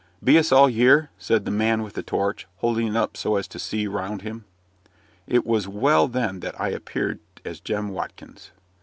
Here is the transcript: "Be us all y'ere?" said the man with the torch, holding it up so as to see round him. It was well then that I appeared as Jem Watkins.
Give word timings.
"Be 0.23 0.39
us 0.39 0.51
all 0.51 0.67
y'ere?" 0.67 1.11
said 1.19 1.45
the 1.45 1.51
man 1.51 1.83
with 1.83 1.93
the 1.93 2.01
torch, 2.01 2.47
holding 2.57 2.87
it 2.87 2.95
up 2.95 3.15
so 3.15 3.35
as 3.35 3.47
to 3.49 3.59
see 3.59 3.85
round 3.85 4.23
him. 4.23 4.45
It 5.27 5.45
was 5.45 5.67
well 5.67 6.07
then 6.07 6.39
that 6.39 6.59
I 6.59 6.69
appeared 6.69 7.19
as 7.45 7.59
Jem 7.59 7.89
Watkins. 7.89 8.49